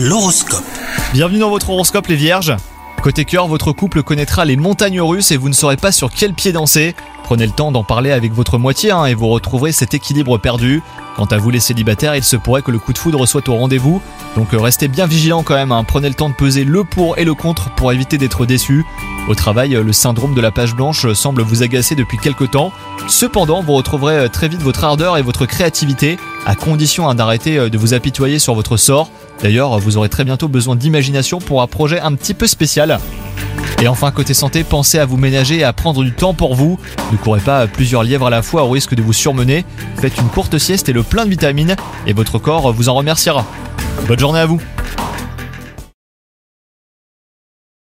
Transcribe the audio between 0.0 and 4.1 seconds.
L'horoscope. Bienvenue dans votre horoscope les vierges. Côté cœur, votre couple